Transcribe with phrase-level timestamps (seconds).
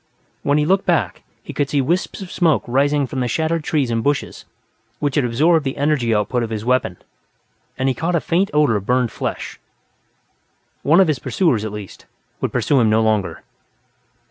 [0.41, 3.91] When he looked back, he could see wisps of smoke rising from the shattered trees
[3.91, 4.45] and bushes
[4.97, 6.97] which had absorbed the energy output of his weapon,
[7.77, 9.59] and he caught a faint odor of burned flesh.
[10.81, 12.07] One of his pursuers, at least,
[12.39, 13.43] would pursue him no longer.